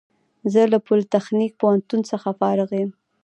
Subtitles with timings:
[0.53, 2.91] زه له پولیتخنیک پوهنتون څخه فارغ یم